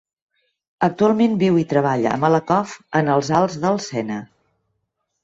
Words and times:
Actualment 0.85 1.35
viu 1.43 1.59
i 1.63 1.65
treballa 1.73 2.13
a 2.15 2.17
Malakoff 2.23 2.73
en 3.01 3.13
els 3.17 3.29
Alts 3.41 3.59
del 3.67 3.79
Sena. 3.89 4.19